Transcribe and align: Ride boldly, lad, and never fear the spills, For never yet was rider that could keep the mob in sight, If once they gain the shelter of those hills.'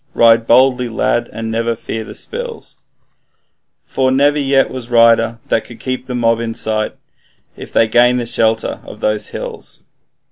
Ride 0.15 0.47
boldly, 0.47 0.89
lad, 0.89 1.29
and 1.31 1.51
never 1.51 1.75
fear 1.75 2.03
the 2.03 2.15
spills, 2.15 2.81
For 3.85 4.09
never 4.09 4.39
yet 4.39 4.71
was 4.71 4.89
rider 4.89 5.37
that 5.49 5.63
could 5.63 5.79
keep 5.79 6.07
the 6.07 6.15
mob 6.15 6.39
in 6.39 6.55
sight, 6.55 6.95
If 7.55 7.69
once 7.69 7.71
they 7.75 7.87
gain 7.87 8.17
the 8.17 8.25
shelter 8.25 8.81
of 8.83 8.99
those 8.99 9.27
hills.' 9.27 9.83